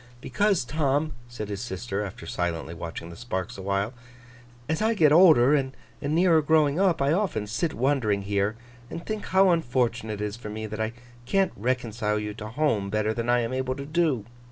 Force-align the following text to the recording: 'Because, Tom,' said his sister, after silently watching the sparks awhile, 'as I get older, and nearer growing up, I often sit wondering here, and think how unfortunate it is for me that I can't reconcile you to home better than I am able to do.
'Because, 0.19 0.65
Tom,' 0.65 1.13
said 1.27 1.47
his 1.49 1.61
sister, 1.61 2.03
after 2.03 2.25
silently 2.25 2.73
watching 2.73 3.11
the 3.11 3.15
sparks 3.15 3.55
awhile, 3.55 3.93
'as 4.67 4.81
I 4.81 4.95
get 4.95 5.11
older, 5.11 5.53
and 5.53 5.75
nearer 6.01 6.41
growing 6.41 6.79
up, 6.79 7.03
I 7.03 7.13
often 7.13 7.45
sit 7.45 7.75
wondering 7.75 8.23
here, 8.23 8.55
and 8.89 9.05
think 9.05 9.25
how 9.27 9.51
unfortunate 9.51 10.19
it 10.19 10.25
is 10.25 10.35
for 10.37 10.49
me 10.49 10.65
that 10.65 10.81
I 10.81 10.93
can't 11.27 11.51
reconcile 11.55 12.17
you 12.17 12.33
to 12.33 12.47
home 12.47 12.89
better 12.89 13.13
than 13.13 13.29
I 13.29 13.41
am 13.41 13.53
able 13.53 13.75
to 13.75 13.85
do. 13.85 14.25